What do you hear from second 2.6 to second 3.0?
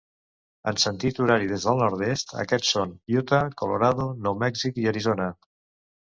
són